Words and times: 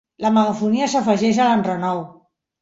La 0.25 0.29
megafonia 0.37 0.87
s'afegeix 0.93 1.43
a 1.45 1.51
l'enrenou. 1.51 2.03